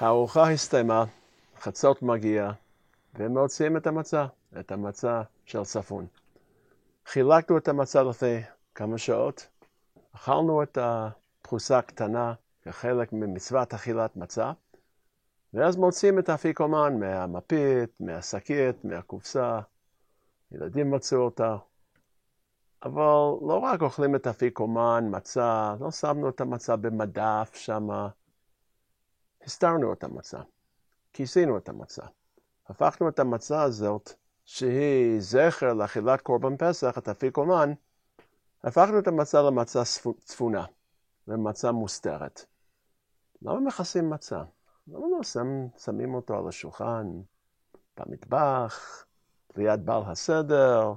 הארוחה 0.00 0.50
הסתיימה, 0.50 1.04
חצות 1.60 2.02
מגיע, 2.02 2.50
והם 3.14 3.38
מוציאים 3.38 3.76
את 3.76 3.86
המצה, 3.86 4.26
את 4.60 4.72
המצה 4.72 5.22
של 5.44 5.64
צפון. 5.64 6.06
חילקנו 7.06 7.58
את 7.58 7.68
המצה 7.68 8.02
לפני 8.02 8.42
כמה 8.74 8.98
שעות, 8.98 9.48
אכלנו 10.14 10.62
את 10.62 10.78
הפרוסה 10.80 11.78
הקטנה 11.78 12.34
כחלק 12.62 13.12
ממצוות 13.12 13.74
אכילת 13.74 14.16
מצה, 14.16 14.52
ואז 15.54 15.76
מוצאים 15.76 16.18
את 16.18 16.28
האפיקומן 16.28 17.00
מהמפית, 17.00 18.00
מהשקית, 18.00 18.84
מהקופסה, 18.84 19.60
ילדים 20.52 20.90
מצאו 20.90 21.18
אותה. 21.18 21.56
אבל 22.82 23.02
לא 23.48 23.60
רק 23.62 23.82
אוכלים 23.82 24.14
את 24.14 24.26
האפיקומן, 24.26 25.04
מצה, 25.10 25.74
לא 25.80 25.90
שמנו 25.90 26.28
את 26.28 26.40
המצה 26.40 26.76
במדף 26.76 27.50
שמה, 27.54 28.08
הסתרנו 29.44 29.92
את 29.92 30.04
המצה, 30.04 30.38
כיסינו 31.12 31.58
את 31.58 31.68
המצה. 31.68 32.02
הפכנו 32.68 33.08
את 33.08 33.18
המצה 33.18 33.62
הזאת, 33.62 34.12
שהיא 34.44 35.20
זכר 35.20 35.74
לאכילת 35.74 36.20
קורבן 36.20 36.56
פסח, 36.56 36.98
את 36.98 37.08
האפיקומן, 37.08 37.72
הפכנו 38.64 38.98
את 38.98 39.08
המצה 39.08 39.42
למצה 39.42 39.82
צפונה, 40.18 40.64
למצה 41.28 41.72
מוסתרת. 41.72 42.44
למה 43.42 43.60
מכסים 43.60 44.10
מצה? 44.10 44.42
למה 44.88 45.06
לא 45.16 45.22
שם, 45.22 45.66
שמים 45.76 46.14
אותו 46.14 46.38
על 46.38 46.48
השולחן, 46.48 47.06
במטבח, 47.96 49.04
ליד 49.56 49.86
בעל 49.86 50.02
הסדר, 50.06 50.92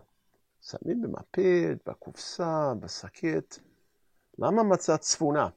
שמים 0.62 1.02
במפית, 1.02 1.90
בקופסה, 1.90 2.74
בשקית? 2.80 3.60
למה 4.40 4.64
מצה 4.64 4.98
צפונה? 4.98 5.48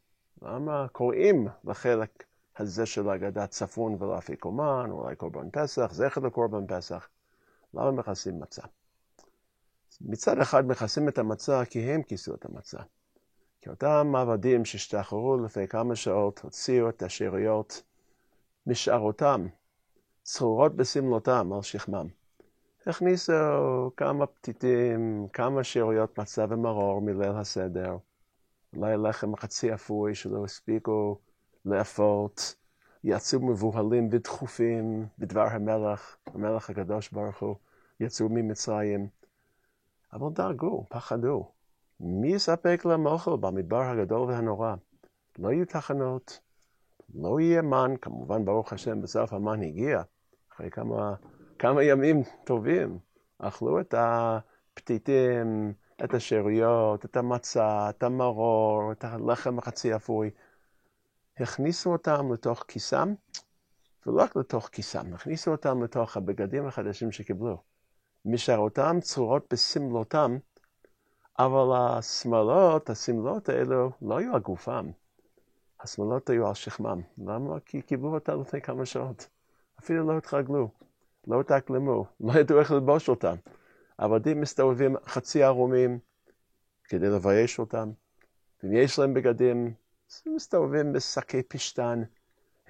למה 0.42 0.88
קוראים 0.88 1.48
לחלק 1.64 2.23
הזה 2.58 2.86
של 2.86 3.08
ההגדה 3.08 3.46
צפון 3.46 4.02
ולא 4.02 4.18
אפיקומן, 4.18 4.88
אולי 4.90 5.16
קורבן 5.16 5.50
פסח, 5.52 5.92
זכר 5.92 6.20
לקורבן 6.20 6.66
פסח? 6.66 7.08
למה 7.74 7.90
מכסים 7.90 8.40
מצה? 8.40 8.62
מצד 10.00 10.38
אחד 10.38 10.66
מכסים 10.66 11.08
את 11.08 11.18
המצה 11.18 11.64
כי 11.64 11.80
הם 11.80 12.02
כיסו 12.02 12.34
את 12.34 12.44
המצה. 12.44 12.78
כי 13.60 13.70
אותם 13.70 14.12
עבדים 14.16 14.64
שהשתחררו 14.64 15.36
לפני 15.44 15.68
כמה 15.68 15.96
שעות 15.96 16.38
הוציאו 16.38 16.88
את 16.88 17.02
השאריות 17.02 17.82
משארותם, 18.66 19.46
צרורות 20.22 20.76
בסמלותם 20.76 21.52
על 21.52 21.62
שכמם. 21.62 22.06
הכניסו 22.86 23.32
כמה 23.96 24.26
פתיתים, 24.26 25.26
כמה 25.32 25.64
שאריות 25.64 26.18
מצה 26.18 26.44
ומרור 26.48 27.00
מליל 27.02 27.32
הסדר, 27.32 27.96
אולי 28.76 28.96
לחם 28.96 29.36
חצי 29.36 29.74
אפוי 29.74 30.14
שלא 30.14 30.44
הספיקו 30.44 31.18
לאפות, 31.64 32.54
יצאו 33.04 33.40
מבוהלים 33.40 34.08
ודחופים 34.12 35.06
בדבר 35.18 35.46
המלך, 35.50 36.16
המלך 36.26 36.70
הקדוש 36.70 37.10
ברוך 37.10 37.38
הוא, 37.38 37.56
יצאו 38.00 38.28
ממצרים. 38.28 39.08
אבל 40.12 40.32
דאגו, 40.32 40.86
פחדו. 40.88 41.50
מי 42.00 42.28
יספק 42.28 42.82
להם 42.84 43.06
אוכל 43.06 43.36
במדבר 43.36 43.82
הגדול 43.82 44.20
והנורא? 44.20 44.74
לא 45.38 45.52
יהיו 45.52 45.66
תחנות, 45.66 46.40
לא 47.14 47.40
יהיה 47.40 47.62
מן, 47.62 47.94
כמובן, 48.00 48.44
ברוך 48.44 48.72
השם, 48.72 49.02
בסוף 49.02 49.32
המן 49.32 49.62
הגיע, 49.62 50.02
אחרי 50.52 50.70
כמה, 50.70 51.14
כמה 51.58 51.82
ימים 51.82 52.22
טובים. 52.44 52.98
אכלו 53.38 53.80
את 53.80 53.94
הפתיתים, 53.98 55.72
את 56.04 56.14
השאריות, 56.14 57.04
את 57.04 57.16
המצה, 57.16 57.90
את 57.90 58.02
המרור, 58.02 58.92
את 58.92 59.04
הלחם 59.04 59.58
החצי 59.58 59.96
אפוי. 59.96 60.30
הכניסו 61.36 61.92
אותם 61.92 62.32
לתוך 62.32 62.64
כיסם, 62.68 63.14
ולא 64.06 64.22
רק 64.22 64.36
לתוך 64.36 64.68
כיסם, 64.72 65.14
הכניסו 65.14 65.50
אותם 65.50 65.82
לתוך 65.82 66.16
הבגדים 66.16 66.66
החדשים 66.66 67.12
שקיבלו. 67.12 67.62
משארותם 68.24 68.96
צורות 69.00 69.46
בסמלותם, 69.52 70.38
אבל 71.38 71.76
השמלות, 71.76 72.90
השמלות 72.90 73.48
האלו 73.48 73.90
לא 74.02 74.18
היו 74.18 74.34
על 74.34 74.40
גופם. 74.40 74.90
השמלות 75.80 76.30
היו 76.30 76.48
על 76.48 76.54
שכמם. 76.54 77.00
למה? 77.18 77.60
כי 77.60 77.82
קיבלו 77.82 78.14
אותה 78.14 78.34
לפני 78.34 78.60
כמה 78.60 78.86
שעות. 78.86 79.28
אפילו 79.78 80.06
לא 80.06 80.18
התרגלו, 80.18 80.68
לא 81.26 81.40
התאקלמו, 81.40 82.06
לא 82.20 82.32
ידעו 82.40 82.58
איך 82.58 82.70
ללבוש 82.70 83.08
אותם. 83.08 83.34
עבדים 83.98 84.40
מסתובבים 84.40 84.96
חצי 85.06 85.42
ערומים 85.42 85.98
כדי 86.84 87.06
לבייש 87.06 87.58
אותם. 87.58 87.90
אם 88.64 88.72
יש 88.72 88.98
להם 88.98 89.14
בגדים, 89.14 89.74
מסתובבים 90.26 90.92
בשקי 90.92 91.42
פשטן. 91.42 92.02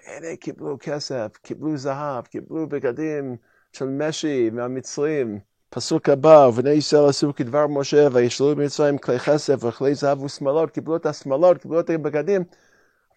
אלה 0.09 0.37
קיבלו 0.37 0.77
כסף, 0.81 1.37
קיבלו 1.43 1.77
זהב, 1.77 2.27
קיבלו 2.27 2.69
בגדים 2.69 3.37
של 3.72 3.84
משי 3.84 4.50
מהמצרים. 4.50 5.38
פסוק 5.71 6.09
הבא, 6.09 6.47
ובני 6.49 6.71
ישראל 6.71 7.09
עשו 7.09 7.34
כדבר 7.34 7.66
משה, 7.66 8.09
וישלו 8.12 8.56
במצרים 8.56 8.99
כלי 8.99 9.19
כסף 9.19 9.65
וכלי 9.65 9.94
זהב 9.94 10.22
ושמאלות, 10.22 10.71
קיבלו 10.71 10.97
את 10.97 11.06
השמאלות, 11.06 11.59
קיבלו 11.59 11.81
את 11.81 11.91
הבגדים, 11.91 12.44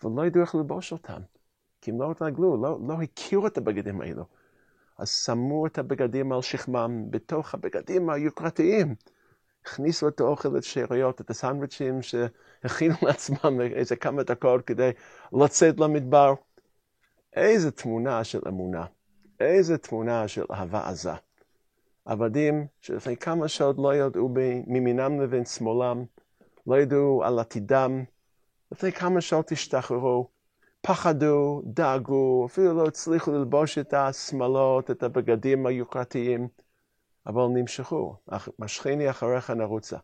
אבל 0.04 0.12
לא 0.16 0.26
ידעו 0.26 0.42
איך 0.42 0.56
ללבוש 0.56 0.92
אותם, 0.92 1.22
כי 1.82 1.92
הם 1.92 2.02
לא 2.02 2.12
התרגלו, 2.12 2.64
לא, 2.64 2.80
לא 2.88 3.02
הכירו 3.02 3.48
את 3.48 3.58
הבגדים 3.58 4.02
האלו. 4.02 4.26
אז 4.98 5.10
שמו 5.10 5.68
את 5.68 5.78
הבגדים 5.78 6.32
על 6.32 6.42
שכמם 6.42 7.06
בתוך 7.10 7.54
הבגדים 7.54 8.10
היוקרתיים. 8.10 8.96
הכניסו 9.66 10.08
את 10.08 10.20
האוכל, 10.20 10.58
את 10.58 10.64
שאריות, 10.64 11.22
את 11.22 11.30
הסנדוויצ'ים 11.30 12.02
שהכינו 12.62 12.96
לעצמם 13.02 13.62
איזה 13.62 13.96
כמה 13.96 14.24
דקות 14.24 14.66
כדי 14.66 14.92
לצאת 15.34 15.80
למדבר. 15.80 16.34
איזה 17.34 17.72
תמונה 17.72 18.24
של 18.24 18.40
אמונה, 18.48 18.86
איזה 19.40 19.78
תמונה 19.78 20.28
של 20.28 20.46
אהבה 20.52 20.90
עזה. 20.90 21.12
עבדים 22.06 22.68
שלפני 22.82 23.18
כמה 23.18 23.48
שעות 23.48 23.76
לא 23.80 23.96
ידעו 23.96 24.30
מימינם 24.68 25.22
לבין 25.22 25.46
שמאלם, 25.46 26.04
לא 26.68 26.80
ידעו 26.80 27.24
על 27.24 27.40
עתידם, 27.40 28.04
לפני 28.72 28.92
כמה 28.92 29.22
שעות 29.22 29.52
השתחררו, 29.52 30.28
פחדו, 30.82 31.62
דאגו, 31.66 32.46
אפילו 32.46 32.74
לא 32.74 32.88
הצליחו 32.88 33.32
ללבוש 33.32 33.78
את 33.78 33.94
השמלות, 33.94 34.92
את 34.92 35.04
הבגדים 35.04 35.66
היוקרתיים, 35.66 36.48
אבל 37.28 37.48
נמשכו, 37.54 38.16
משכני 38.60 39.10
אחריך 39.10 39.50
נרוצה. 39.50 39.98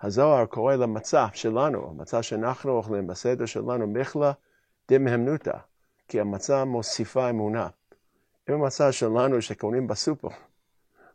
הזוהר 0.00 0.46
קורא 0.46 0.74
למצה 0.74 1.26
שלנו, 1.32 1.90
המצה 1.90 2.22
שאנחנו 2.22 2.70
אוכלים 2.70 3.06
בסדר 3.06 3.46
שלנו, 3.46 3.86
מכלה 3.86 4.32
דמהמנותא, 4.90 5.58
כי 6.08 6.20
המצה 6.20 6.64
מוסיפה 6.64 7.30
אמונה. 7.30 7.68
אם 8.48 8.54
המצה 8.54 8.92
שלנו 8.92 9.42
שקונים 9.42 9.86
בסופר 9.86 10.28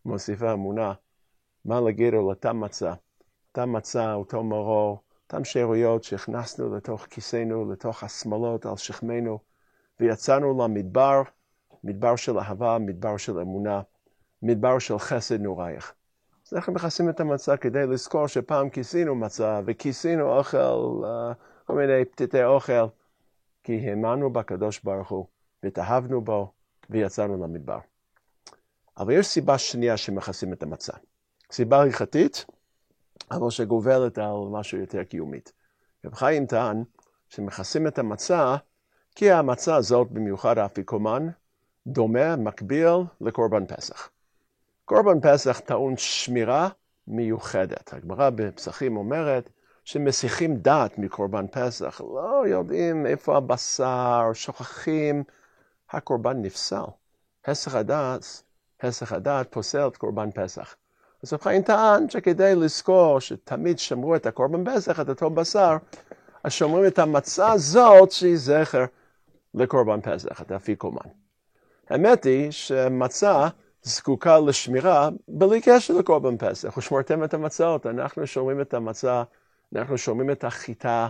מוסיפה 0.06 0.54
אמונה, 0.54 0.94
מה 1.66 1.82
להגיד 1.82 2.14
על 2.14 2.20
אותה 2.20 2.54
מצה? 2.54 2.94
אותה 3.50 3.66
מצה, 3.66 4.14
אותו 4.14 4.44
מרור, 4.44 5.02
אותן 5.24 5.44
שאריות 5.44 6.04
שהכנסנו 6.04 6.76
לתוך 6.76 7.06
כיסנו, 7.10 7.72
לתוך 7.72 8.04
השמאלות 8.04 8.66
על 8.66 8.78
שכמנו, 8.78 9.40
ויצאנו 10.00 10.64
למדבר, 10.64 11.22
מדבר 11.84 12.16
של 12.16 12.40
אהבה, 12.40 12.78
מדבר 12.80 13.18
של 13.18 13.40
אמונה, 13.40 13.82
מדבר 14.42 14.80
של 14.80 15.00
חסד 15.00 15.42
נורייך. 15.42 15.94
אז 16.54 16.58
אנחנו 16.58 16.74
מכסים 16.74 17.10
את 17.10 17.20
המצה 17.20 17.58
כדי 17.58 17.88
לזכור 17.88 18.28
שפעם 18.28 18.70
כיסינו 18.70 19.16
מצה 19.16 19.62
וכיסינו 19.66 20.38
אוכל, 20.38 20.58
uh, 21.04 21.66
כל 21.68 21.74
מיני 21.74 22.06
פתיתי 22.06 22.44
אוכל, 22.44 22.86
כי 23.64 23.90
האמנו 23.90 24.34
בקדוש 24.34 24.80
ברוך 24.84 25.10
הוא, 25.10 25.28
והתאהבנו 25.64 26.22
בו, 26.22 26.52
ויצאנו 26.90 27.44
למדבר. 27.44 27.80
אבל 28.98 29.14
יש 29.14 29.28
סיבה 29.28 29.58
שנייה 29.58 29.98
שמכסים 29.98 30.54
את 30.54 30.64
המצה. 30.64 30.94
סיבה 31.52 31.82
הלכתית, 31.82 32.46
אבל 33.32 33.50
שגובלת 33.50 34.18
על 34.18 34.48
משהו 34.52 34.78
יותר 34.78 35.04
קיומית. 35.04 35.54
רב 36.06 36.14
חיים 36.14 36.46
טען 36.46 36.84
שמכסים 37.30 37.88
את 37.88 38.00
המצה, 38.00 38.56
כי 39.16 39.32
המצה 39.32 39.76
הזאת, 39.76 40.12
במיוחד 40.12 40.58
האפיקומן, 40.58 41.28
דומה, 41.88 42.36
מקביל 42.36 42.96
לקורבן 43.22 43.66
פסח. 43.66 44.10
קורבן 44.86 45.20
פסח 45.22 45.60
טעון 45.60 45.98
שמירה 45.98 46.70
מיוחדת. 47.08 47.94
הגמרא 47.94 48.30
בפסחים 48.30 48.98
אומרת 48.98 49.50
שמסיחים 49.86 50.56
דעת 50.56 50.98
מקורבן 50.98 51.46
פסח, 51.52 52.02
לא 52.02 52.44
יודעים 52.48 53.06
איפה 53.06 53.38
הבשר, 53.38 54.32
שוכחים, 54.34 55.24
הקורבן 55.92 56.42
נפסל. 56.42 56.84
הסך 57.46 57.76
הדעת, 57.76 58.44
הסך 58.82 59.12
הדעת 59.12 59.48
פוסל 59.52 59.88
את 59.88 59.98
קורבן 59.98 60.32
פסח. 60.32 60.76
אז 61.24 61.34
רב 61.34 61.42
חיים 61.42 61.62
טען 61.62 62.10
שכדי 62.10 62.56
לזכור 62.56 63.20
שתמיד 63.20 63.80
שמרו 63.80 64.16
את 64.16 64.26
הקורבן 64.26 64.76
פסח, 64.76 65.00
את 65.00 65.10
אותו 65.10 65.30
בשר, 65.30 65.78
אז 66.44 66.52
שומרים 66.52 66.88
את 66.88 67.00
המצה 67.00 67.52
הזאת 67.52 68.12
שהיא 68.12 68.38
זכר 68.38 68.86
לקורבן 69.54 70.02
פסח, 70.02 70.42
את 70.42 70.52
האפיקומן. 70.52 71.10
האמת 71.90 72.24
היא 72.24 72.52
שמצה 72.52 73.48
זקוקה 73.84 74.40
לשמירה 74.40 75.10
בלי 75.28 75.62
קשר 75.62 75.94
לקורבן 75.94 76.38
פסח. 76.38 76.78
ושמרתם 76.78 77.24
את 77.24 77.34
המצות, 77.34 77.86
אנחנו 77.86 78.28
שומרים 78.28 78.62
את 78.62 78.74
המצה, 78.74 79.24
אנחנו 79.76 79.98
שומרים 79.98 80.32
את 80.32 80.44
החיטה, 80.44 81.08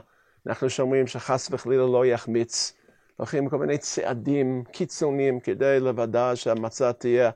אנחנו 0.48 0.70
שומרים 0.70 1.08
שחס 1.08 1.48
וחלילה 1.52 1.86
לא 1.86 2.06
יחמיץ 2.06 2.74
הולכים 3.18 3.50
כל 3.50 3.58
מיני 3.58 3.78
צעדים 3.78 4.64
קיצוניים 4.72 5.40
כדי 5.40 5.80
לוודא 5.80 6.36
שהמצה 6.36 6.94
תהיה 6.94 7.32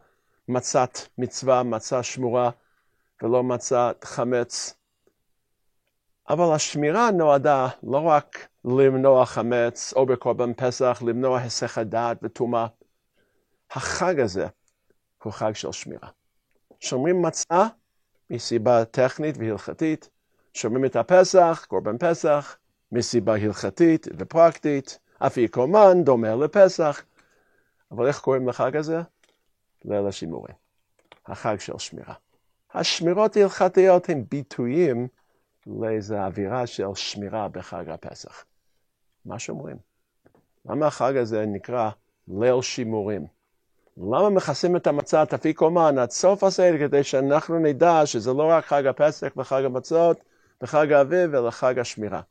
מצת 0.48 0.98
מצווה, 1.18 1.63
מצה 1.63 2.04
שמורה, 2.04 2.50
ולא 3.22 3.44
מצת 3.44 4.04
חמץ. 4.04 4.74
אבל 6.30 6.56
השמירה 6.56 7.12
נועדה 7.12 7.68
לא 7.83 7.98
רק 7.98 8.48
למנוע 8.66 9.25
חמץ, 9.25 9.94
או 9.95 10.06
בקורבן 10.06 10.54
פסח, 10.54 11.01
למנוע 11.06 11.40
היסח 11.40 11.78
הדעת 11.78 12.18
וטומאה. 12.24 12.68
החג 13.72 14.19
הזה 14.19 14.48
הוא 15.28 15.34
חג 15.34 15.56
של 15.56 15.72
שמירה. 15.72 16.10
שומרים 16.80 17.22
מצה 17.22 17.68
מסיבה 18.30 18.86
טכנית 18.86 19.36
והלכתית, 19.38 20.10
שומרים 20.54 20.86
את 20.86 20.96
הפסח, 20.96 21.66
קורבן 21.68 21.98
פסח, 21.98 22.58
מסיבה 22.92 23.36
הלכתית 23.36 24.08
ופרקטית, 24.18 25.00
אפיקומן 25.20 26.04
דומה 26.04 26.36
לפסח. 26.36 27.04
אבל 27.92 28.08
איך 28.08 28.20
קוראים 28.20 28.48
לחג 28.48 28.76
הזה? 28.76 29.02
ליל 29.86 30.08
השימורים. 30.08 30.56
החג 31.26 31.60
של 31.60 31.78
שמירה. 31.78 32.14
השמירות 32.74 33.38
ההלכתיות 33.38 34.10
הן 34.10 34.24
ביטויים 34.30 35.08
לאיזו 35.68 36.16
אווירה 36.16 36.68
של 36.68 36.96
שמירה 36.96 37.48
בחג 37.48 37.90
הפסח. 37.90 38.46
מה 39.26 39.40
שומרים? 39.40 39.78
למה 40.66 40.88
החג 40.88 41.18
הזה 41.18 41.46
נקרא 41.46 41.90
ליל 42.28 42.62
שימורים? 42.62 43.37
למה 43.98 44.30
מכסים 44.30 44.76
את 44.76 44.88
המצה, 44.88 45.24
אפיקומן, 45.36 45.98
עד 45.98 46.10
סוף 46.10 46.44
הסדר, 46.44 46.78
כדי 46.80 47.04
שאנחנו 47.04 47.60
נדע 47.60 48.06
שזה 48.06 48.34
לא 48.34 48.50
רק 48.50 48.66
חג 48.66 48.86
הפסח 48.86 49.28
וחג 49.38 49.64
המצות 49.66 50.18
וחג 50.62 50.92
האביב, 50.92 51.36
אלא 51.36 51.50
חג 51.50 51.80
השמירה. 51.80 52.22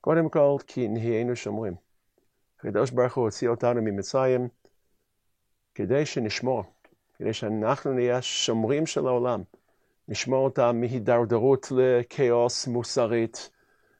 קודם 0.00 0.28
כל, 0.28 0.56
כי 0.66 0.88
נהיינו 0.88 1.36
שומרים. 1.36 1.74
הקדוש 2.58 2.90
ברוך 2.90 3.14
הוא 3.14 3.24
הוציא 3.24 3.48
אותנו 3.48 3.82
ממצרים 3.82 4.48
כדי 5.74 6.06
שנשמור, 6.06 6.64
כדי 7.18 7.32
שאנחנו 7.32 7.92
נהיה 7.92 8.22
שומרים 8.22 8.86
של 8.86 9.06
העולם, 9.06 9.42
נשמור 10.08 10.44
אותם 10.44 10.76
מהידרדרות 10.80 11.72
לכאוס 11.76 12.66
מוסרית, 12.66 13.50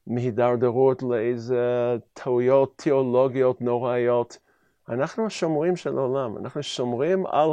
מהידרדרות 0.07 1.03
לאיזה 1.03 1.97
טעויות 2.13 2.73
תיאולוגיות 2.77 3.61
נוראיות. 3.61 4.39
אנחנו 4.89 5.27
השומרים 5.27 5.77
של 5.77 5.99
העולם, 5.99 6.37
אנחנו 6.37 6.63
שומרים 6.63 7.27
על 7.27 7.51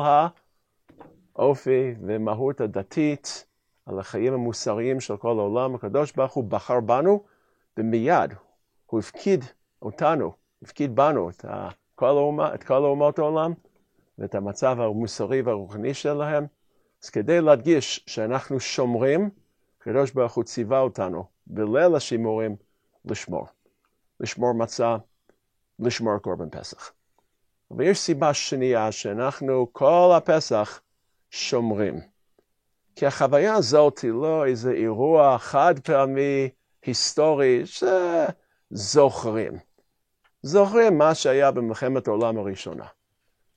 האופי 1.36 1.96
ומהות 2.02 2.62
הדתית, 2.62 3.46
על 3.86 4.00
החיים 4.00 4.34
המוסריים 4.34 5.00
של 5.00 5.18
כל 5.18 5.40
העולם. 5.40 5.76
הקדוש 5.76 6.12
ברוך 6.12 6.34
הוא 6.34 6.44
בחר 6.44 6.80
בנו, 6.80 7.24
ומיד 7.78 8.34
הוא 8.86 9.00
הפקיד 9.00 9.46
אותנו, 9.82 10.32
הפקיד 10.62 10.96
בנו 10.96 11.30
את 11.30 11.46
כל, 11.96 12.06
האומה, 12.06 12.56
את 12.56 12.64
כל 12.64 12.74
אומות 12.74 13.20
העולם 13.20 13.54
ואת 14.18 14.36
המצב 14.36 14.78
המוסרי 14.80 15.42
והרוחני 15.42 15.94
שלהם. 15.94 16.46
אז 17.04 17.10
כדי 17.10 17.42
להדגיש 17.42 18.04
שאנחנו 18.08 18.60
שומרים, 18.60 19.30
הקדוש 19.82 20.12
ברוך 20.12 20.34
הוא 20.34 20.44
ציווה 20.44 20.80
אותנו 20.80 21.26
בליל 21.48 21.96
השימורים 21.96 22.56
לשמור. 23.06 23.48
לשמור 24.20 24.54
מצה, 24.54 24.98
לשמור 25.80 26.18
קורבן 26.18 26.50
פסח. 26.50 26.92
אבל 27.72 27.84
יש 27.84 28.00
סיבה 28.00 28.34
שנייה 28.34 28.92
שאנחנו 28.92 29.68
כל 29.72 30.12
הפסח 30.18 30.82
שומרים. 31.30 32.00
כי 32.96 33.06
החוויה 33.06 33.54
הזאת 33.54 34.00
היא 34.00 34.12
לא 34.12 34.46
איזה 34.46 34.72
אירוע 34.72 35.38
חד 35.38 35.80
פעמי 35.80 36.50
היסטורי 36.86 37.64
שזוכרים. 38.72 39.54
זוכרים 40.42 40.98
מה 40.98 41.16
שהיה 41.16 41.52
במלחמת 41.52 42.08
העולם 42.08 42.38
הראשונה. 42.38 42.86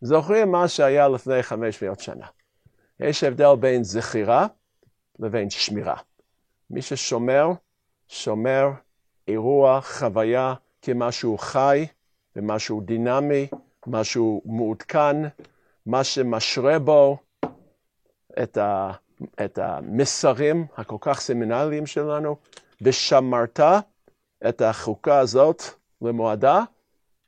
זוכרים 0.00 0.52
מה 0.52 0.68
שהיה 0.68 1.08
לפני 1.08 1.42
500 1.42 2.00
שנה. 2.00 2.26
יש 3.00 3.24
הבדל 3.24 3.54
בין 3.60 3.84
זכירה 3.84 4.46
לבין 5.18 5.50
שמירה. 5.50 5.96
מי 6.70 6.82
ששומר, 6.82 7.48
שומר 8.08 8.68
אירוע, 9.28 9.80
חוויה, 9.80 10.54
כמשהו 10.82 11.38
חי 11.38 11.86
ומשהו 12.36 12.80
דינמי, 12.80 13.48
משהו 13.88 14.42
מעודכן, 14.44 15.16
מה 15.86 16.04
שמשרה 16.04 16.78
בו 16.78 17.18
את, 18.42 18.56
ה, 18.56 18.92
את 19.44 19.58
המסרים 19.58 20.66
הכל 20.76 20.96
כך 21.00 21.20
סמינליים 21.20 21.86
שלנו, 21.86 22.36
ושמרת 22.82 23.60
את 24.48 24.62
החוקה 24.62 25.18
הזאת 25.18 25.62
למועדה 26.02 26.62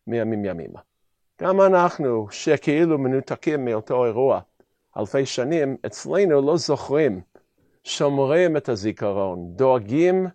מימים 0.06 0.44
ימימה. 0.44 0.80
גם 1.42 1.60
אנחנו, 1.60 2.26
שכאילו 2.30 2.98
מנותקים 2.98 3.64
מאותו 3.64 4.04
אירוע 4.04 4.40
אלפי 4.96 5.26
שנים, 5.26 5.76
אצלנו 5.86 6.40
לא 6.40 6.56
זוכרים, 6.56 7.20
שומרים 7.84 8.56
את 8.56 8.68
הזיכרון, 8.68 9.52
דואגים 9.56 10.26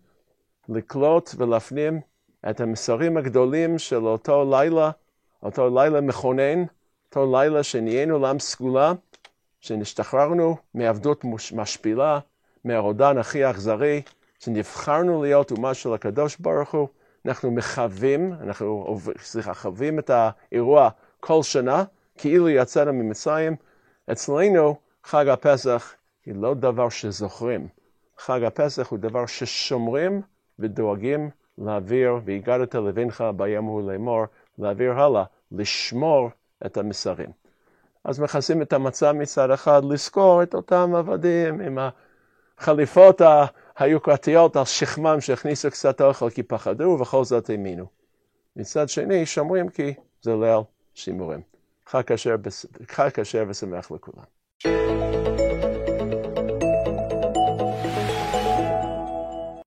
לקלוט 0.70 1.30
ולהפנים 1.38 2.02
את 2.50 2.62
המסרים 2.62 3.18
הגדולים 3.18 3.80
של 3.80 4.06
אותו 4.06 4.52
לילה 4.52 4.92
אותו 5.44 5.76
לילה 5.76 6.02
מכונן, 6.02 6.64
אותו 7.08 7.32
לילה 7.38 7.64
שנהיינו 7.64 8.20
לעם 8.20 8.40
סגולה, 8.40 8.94
שנשתחררנו 9.60 10.58
מעבדות 10.74 11.24
משפילה, 11.54 12.20
מהרודן 12.64 13.18
הכי 13.18 13.50
אכזרי, 13.50 14.02
שנבחרנו 14.40 15.24
להיות 15.24 15.52
אומה 15.52 15.74
של 15.74 15.94
הקדוש 15.94 16.38
ברוך 16.38 16.74
הוא, 16.74 16.88
אנחנו 17.26 17.52
מחווים, 17.52 18.34
אנחנו, 18.42 18.98
סליחה, 19.22 19.54
חווים 19.54 20.00
את 20.00 20.10
האירוע 20.10 20.90
כל 21.20 21.44
שנה, 21.44 21.84
כאילו 22.18 22.50
יצאנו 22.50 22.94
ממצרים. 22.94 23.56
אצלנו 24.12 24.76
חג 25.04 25.28
הפסח 25.28 25.94
היא 26.26 26.36
לא 26.36 26.54
דבר 26.54 26.90
שזוכרים. 26.90 27.68
חג 28.18 28.44
הפסח 28.44 28.88
הוא 28.90 29.00
דבר 29.00 29.26
ששומרים 29.26 30.22
ודואגים 30.60 31.30
להעביר, 31.58 32.20
והגדת 32.26 32.76
לבנך 32.76 33.24
הוא 33.58 33.92
לאמור, 33.92 34.24
להעביר 34.60 34.92
הלאה, 34.92 35.24
לשמור 35.52 36.30
את 36.66 36.78
המסרים. 36.78 37.30
אז 38.04 38.20
מכסים 38.20 38.62
את 38.62 38.74
המצה 38.74 39.14
מצד 39.14 39.52
אחד, 39.52 39.82
לזכור 39.86 40.44
את 40.44 40.54
אותם 40.54 40.96
עבדים 40.96 41.62
עם 41.62 41.78
החליפות 42.58 43.22
היוקרתיות 43.78 44.56
על 44.56 44.66
שכמם 44.66 45.22
שהכניסו 45.22 45.72
קצת 45.72 46.02
אוכל 46.02 46.30
כי 46.30 46.44
פחדו 46.44 46.84
ובכל 46.84 47.24
זאת 47.24 47.50
האמינו. 47.50 47.86
מצד 48.56 48.90
שני, 48.90 49.26
שומרים 49.26 49.70
כי 49.70 49.94
זה 50.22 50.36
ליל 50.36 50.62
שימורים. 50.94 51.42
חג 51.86 52.02
כשר 53.14 53.44
ושמח 53.48 53.92
לכולם. 53.92 55.05